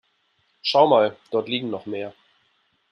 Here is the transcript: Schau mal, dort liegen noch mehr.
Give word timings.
Schau 0.63 0.87
mal, 0.87 1.15
dort 1.29 1.47
liegen 1.47 1.69
noch 1.69 1.85
mehr. 1.85 2.15